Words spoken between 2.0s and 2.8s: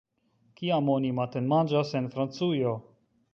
en Francujo?